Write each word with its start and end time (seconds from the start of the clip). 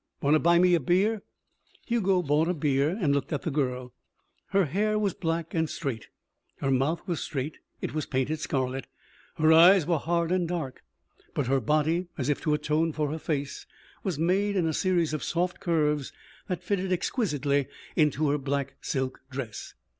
"Wanna 0.19 0.39
buy 0.39 0.57
me 0.57 0.73
a 0.73 0.79
beer?" 0.79 1.21
Hugo 1.85 2.23
bought 2.23 2.47
a 2.47 2.55
beer 2.55 2.97
and 2.99 3.13
looked 3.13 3.31
at 3.31 3.43
the 3.43 3.51
girl. 3.51 3.93
Her 4.47 4.65
hair 4.65 4.97
was 4.97 5.13
black 5.13 5.53
and 5.53 5.69
straight. 5.69 6.07
Her 6.57 6.71
mouth 6.71 7.07
was 7.07 7.19
straight. 7.19 7.59
It 7.81 7.93
was 7.93 8.07
painted 8.07 8.39
scarlet. 8.39 8.87
Her 9.35 9.53
eyes 9.53 9.85
were 9.85 9.99
hard 9.99 10.31
and 10.31 10.47
dark. 10.47 10.83
But 11.35 11.45
her 11.45 11.59
body, 11.59 12.07
as 12.17 12.29
if 12.29 12.41
to 12.41 12.55
atone 12.55 12.93
for 12.93 13.11
her 13.11 13.19
face, 13.19 13.67
was 14.01 14.17
made 14.17 14.55
in 14.55 14.65
a 14.65 14.73
series 14.73 15.13
of 15.13 15.23
soft 15.23 15.59
curves 15.59 16.11
that 16.47 16.63
fitted 16.63 16.91
exquisitely 16.91 17.67
into 17.95 18.31
her 18.31 18.39
black 18.39 18.77
silk 18.81 19.21
dress. 19.29 19.75